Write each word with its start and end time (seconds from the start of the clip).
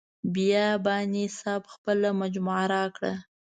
بیاباني 0.33 1.25
صاحب 1.39 1.63
خپله 1.73 2.09
مجموعه 2.21 2.65
راکړه. 2.75 3.13